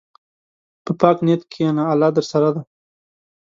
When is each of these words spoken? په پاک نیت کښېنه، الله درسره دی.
په 0.85 0.91
پاک 0.99 1.17
نیت 1.25 1.41
کښېنه، 1.51 1.83
الله 1.91 2.09
درسره 2.17 2.49
دی. 2.55 2.61